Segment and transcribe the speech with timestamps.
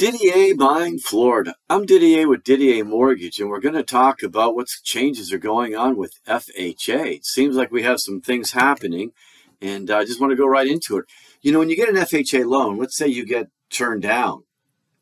[0.00, 1.56] Didier buying Florida.
[1.68, 5.76] I'm Didier with DDA Mortgage, and we're going to talk about what changes are going
[5.76, 7.16] on with FHA.
[7.16, 9.12] It seems like we have some things happening,
[9.60, 11.04] and I just want to go right into it.
[11.42, 14.44] You know, when you get an FHA loan, let's say you get turned down,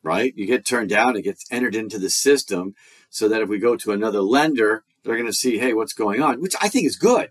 [0.03, 0.35] right?
[0.35, 2.75] You get turned down, it gets entered into the system
[3.09, 6.21] so that if we go to another lender, they're going to see, hey, what's going
[6.21, 7.31] on, which I think is good,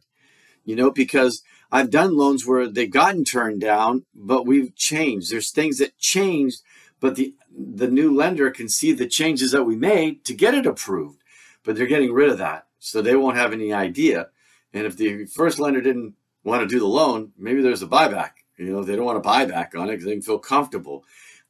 [0.63, 5.30] you know, because I've done loans where they've gotten turned down, but we've changed.
[5.30, 6.62] There's things that changed
[7.00, 10.66] but the the new lender can see the changes that we made to get it
[10.66, 11.22] approved
[11.64, 14.30] but they're getting rid of that so they won't have any idea.
[14.74, 18.32] And if the first lender didn't want to do the loan maybe there's a buyback.
[18.58, 21.04] You know they don't want to buy back on it because they can feel comfortable.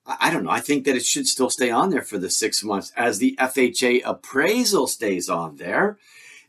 [0.05, 0.52] I, don't know.
[0.52, 3.38] I think that it should still stay on there for the six months as the
[3.39, 5.97] fha appraisal stays on there.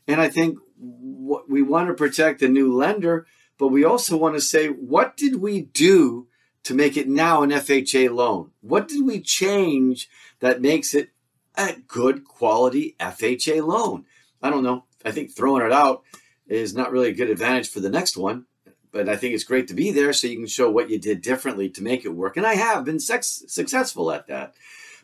[0.07, 4.35] And i think what we want to protect the new lender but we also want
[4.35, 6.28] to say what did we do
[6.63, 8.51] to make it now an FHA loan?
[8.61, 11.09] What did we change that makes it
[11.55, 14.05] a good quality FHA loan?
[14.41, 14.85] I don't know.
[15.03, 16.03] I think throwing it out
[16.47, 18.45] is not really a good advantage for the next one,
[18.91, 21.21] but I think it's great to be there so you can show what you did
[21.21, 22.37] differently to make it work.
[22.37, 24.55] And I have been sex- successful at that.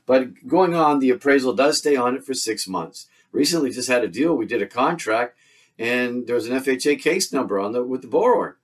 [0.06, 3.08] But going on, the appraisal does stay on it for six months.
[3.32, 4.36] Recently, just had a deal.
[4.36, 5.38] We did a contract,
[5.78, 8.58] and there was an FHA case number on the with the borrower,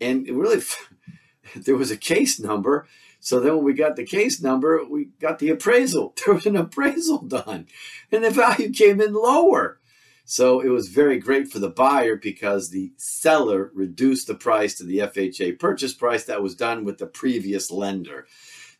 [0.00, 0.60] and it really
[1.56, 2.86] there was a case number.
[3.20, 6.14] So then when we got the case number, we got the appraisal.
[6.24, 7.66] There was an appraisal done,
[8.12, 9.78] and the value came in lower.
[10.24, 14.84] So it was very great for the buyer because the seller reduced the price to
[14.84, 18.26] the FHA purchase price that was done with the previous lender.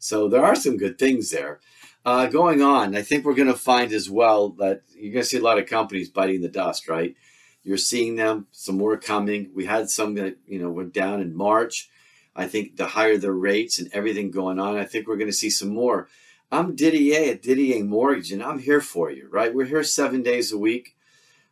[0.01, 1.61] So there are some good things there.
[2.05, 5.29] Uh, going on, I think we're going to find as well that you're going to
[5.29, 7.15] see a lot of companies biting the dust, right?
[7.63, 9.51] You're seeing them, some more coming.
[9.55, 11.89] We had some that, you know, went down in March.
[12.37, 15.33] I think the higher the rates and everything going on, I think we're going to
[15.33, 16.09] see some more.
[16.53, 19.55] I'm Didier at DDA Mortgage, and I'm here for you, right?
[19.55, 20.97] We're here seven days a week.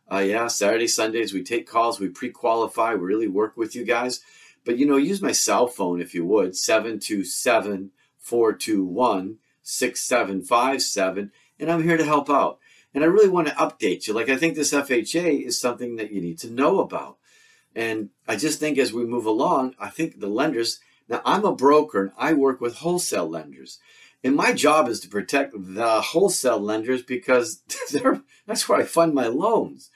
[0.09, 3.83] Uh, yeah, Saturday, Sundays, we take calls, we pre qualify, we really work with you
[3.83, 4.21] guys.
[4.63, 11.83] But, you know, use my cell phone if you would 727 421 6757, and I'm
[11.83, 12.59] here to help out.
[12.93, 14.13] And I really want to update you.
[14.13, 17.17] Like, I think this FHA is something that you need to know about.
[17.75, 21.55] And I just think as we move along, I think the lenders, now I'm a
[21.55, 23.79] broker and I work with wholesale lenders.
[24.23, 27.61] And my job is to protect the wholesale lenders because
[28.47, 29.91] that's where I fund my loans.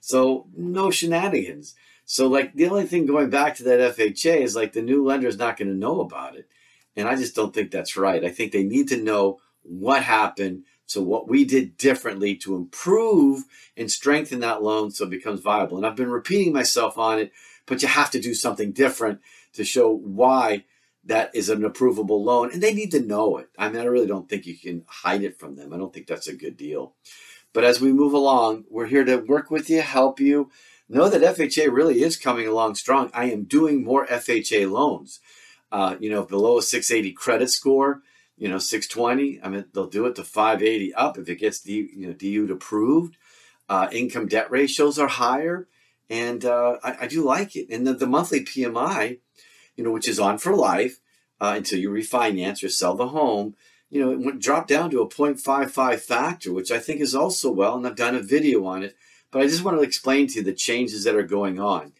[0.00, 1.74] So no shenanigans.
[2.04, 5.28] So like the only thing going back to that FHA is like the new lender
[5.28, 6.48] is not going to know about it.
[6.96, 8.24] And I just don't think that's right.
[8.24, 13.44] I think they need to know what happened, so what we did differently to improve
[13.76, 15.76] and strengthen that loan so it becomes viable.
[15.76, 17.30] And I've been repeating myself on it,
[17.66, 19.20] but you have to do something different
[19.52, 20.64] to show why
[21.04, 22.50] that is an approvable loan.
[22.50, 23.50] And they need to know it.
[23.58, 25.74] I mean, I really don't think you can hide it from them.
[25.74, 26.94] I don't think that's a good deal.
[27.52, 30.50] But as we move along, we're here to work with you, help you.
[30.88, 33.10] Know that FHA really is coming along strong.
[33.12, 35.20] I am doing more FHA loans.
[35.70, 38.00] Uh, you know, below a 680 credit score,
[38.38, 39.40] you know, 620.
[39.42, 42.50] I mean, they'll do it to 580 up if it gets D, you know, DU'd
[42.50, 43.16] approved.
[43.68, 45.68] Uh, income debt ratios are higher,
[46.08, 47.66] and uh, I, I, do like it.
[47.70, 49.18] And the, the, monthly PMI,
[49.76, 51.00] you know, which is on for life
[51.38, 53.56] uh, until you refinance or sell the home,
[53.90, 57.50] you know, it went, dropped down to a 0.55 factor, which I think is also
[57.50, 57.76] well.
[57.76, 58.96] And I've done a video on it,
[59.30, 61.92] but I just want to explain to you the changes that are going on.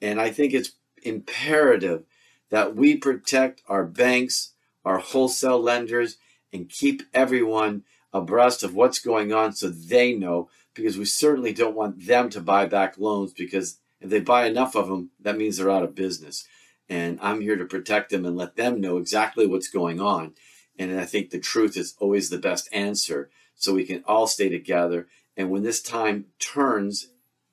[0.00, 0.72] And I think it's
[1.04, 2.02] imperative
[2.50, 4.51] that we protect our banks
[4.84, 6.16] our wholesale lenders,
[6.52, 7.82] and keep everyone
[8.12, 12.40] abreast of what's going on so they know because we certainly don't want them to
[12.40, 15.94] buy back loans because if they buy enough of them, that means they're out of
[15.94, 16.46] business.
[16.88, 20.34] And I'm here to protect them and let them know exactly what's going on.
[20.78, 24.48] And I think the truth is always the best answer so we can all stay
[24.48, 25.06] together.
[25.36, 27.08] And when this time turns,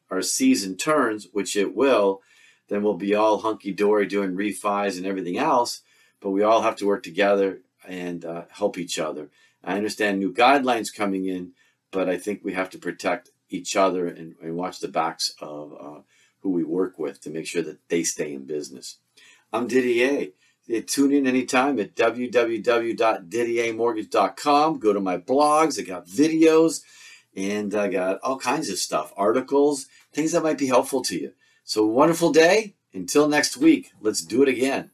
[0.09, 2.21] our season turns, which it will,
[2.67, 5.81] then we'll be all hunky dory doing refis and everything else
[6.21, 9.29] but we all have to work together and uh, help each other.
[9.63, 11.53] I understand new guidelines coming in,
[11.91, 15.73] but I think we have to protect each other and, and watch the backs of
[15.73, 15.99] uh,
[16.41, 18.99] who we work with to make sure that they stay in business.
[19.51, 20.27] I'm Didier.
[20.85, 24.79] Tune in anytime at www.ddamortgage.com.
[24.79, 25.79] Go to my blogs.
[25.79, 26.81] I got videos
[27.35, 31.33] and I got all kinds of stuff, articles, things that might be helpful to you.
[31.63, 32.75] So, wonderful day.
[32.93, 34.89] Until next week, let's do it again.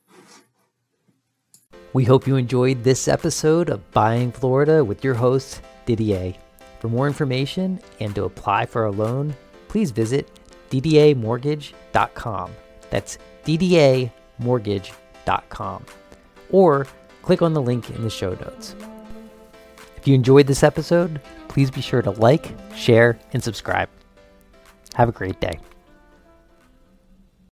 [1.96, 6.34] We hope you enjoyed this episode of Buying Florida with your host, Didier.
[6.82, 9.34] For more information and to apply for a loan,
[9.70, 10.30] please visit
[10.72, 12.52] ddamortgage.com.
[12.90, 15.86] That's ddamortgage.com.
[16.50, 16.86] Or
[17.22, 18.76] click on the link in the show notes.
[19.96, 23.88] If you enjoyed this episode, please be sure to like, share, and subscribe.
[24.96, 25.62] Have a great day.